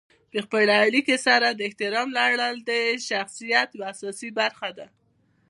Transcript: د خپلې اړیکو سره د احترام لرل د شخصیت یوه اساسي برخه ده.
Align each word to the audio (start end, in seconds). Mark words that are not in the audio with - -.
د 0.33 0.35
خپلې 0.45 0.73
اړیکو 0.85 1.15
سره 1.27 1.47
د 1.51 1.59
احترام 1.67 2.07
لرل 2.17 2.55
د 2.69 2.71
شخصیت 3.09 3.69
یوه 3.73 3.87
اساسي 3.93 4.29
برخه 4.39 4.69
ده. 4.77 4.87